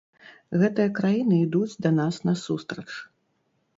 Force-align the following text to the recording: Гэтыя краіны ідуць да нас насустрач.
Гэтыя 0.61 0.91
краіны 0.99 1.35
ідуць 1.45 1.79
да 1.87 1.91
нас 2.01 2.15
насустрач. 2.29 2.89